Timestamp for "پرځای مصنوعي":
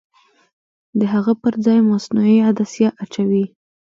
1.43-2.37